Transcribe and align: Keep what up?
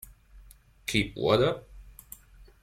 Keep 0.87 1.13
what 1.15 1.43
up? 1.43 1.67